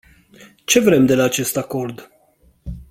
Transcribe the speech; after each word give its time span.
Ce 0.65 0.79
vrem 0.79 1.05
de 1.05 1.15
la 1.15 1.23
acest 1.23 1.57
acord? 1.57 2.11